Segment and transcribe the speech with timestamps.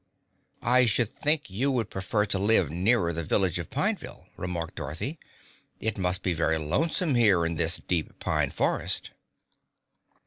[0.63, 5.19] "I should think you would prefer to live nearer the village of Pineville," remarked Dorothy.
[5.79, 9.11] "It must be very lonesome here in this deep pine forest."